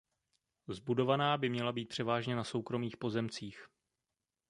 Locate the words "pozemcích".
2.97-3.67